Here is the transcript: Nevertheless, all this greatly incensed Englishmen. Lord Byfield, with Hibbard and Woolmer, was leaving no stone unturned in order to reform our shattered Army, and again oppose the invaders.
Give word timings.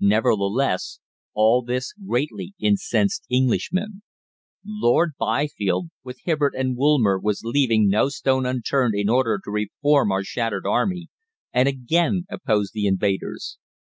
Nevertheless, 0.00 0.98
all 1.32 1.62
this 1.62 1.92
greatly 1.92 2.54
incensed 2.58 3.24
Englishmen. 3.30 4.02
Lord 4.66 5.12
Byfield, 5.16 5.90
with 6.02 6.18
Hibbard 6.24 6.56
and 6.56 6.76
Woolmer, 6.76 7.20
was 7.20 7.42
leaving 7.44 7.86
no 7.88 8.08
stone 8.08 8.46
unturned 8.46 8.96
in 8.96 9.08
order 9.08 9.38
to 9.44 9.50
reform 9.52 10.10
our 10.10 10.24
shattered 10.24 10.66
Army, 10.66 11.06
and 11.52 11.68
again 11.68 12.24
oppose 12.28 12.72
the 12.72 12.86
invaders. 12.88 13.58